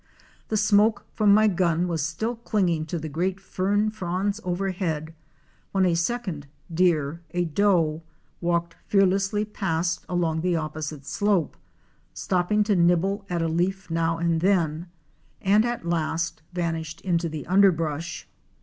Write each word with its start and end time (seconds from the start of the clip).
The 0.47 0.57
smoke 0.57 1.05
from 1.13 1.31
my 1.31 1.47
gun 1.47 1.87
was 1.87 2.01
still 2.01 2.35
clinging 2.37 2.87
to 2.87 2.97
the 2.97 3.07
great 3.07 3.39
fern 3.39 3.91
fronds 3.91 4.41
overhead, 4.43 5.13
when 5.73 5.85
a 5.85 5.93
second 5.93 6.47
deer, 6.73 7.21
a 7.35 7.45
doe, 7.45 8.01
walked 8.41 8.75
fearlessly 8.87 9.45
past 9.45 10.03
along 10.09 10.41
the 10.41 10.55
opposite 10.55 11.05
slope, 11.05 11.55
stopping 12.15 12.63
to 12.63 12.75
nibble 12.75 13.27
at 13.29 13.43
a 13.43 13.47
leaf 13.47 13.91
now 13.91 14.17
and 14.17 14.41
then, 14.41 14.87
and 15.39 15.65
at 15.65 15.85
last 15.85 16.41
vanished 16.51 17.01
in 17.01 17.17
the 17.17 17.45
underbrush. 17.45 18.27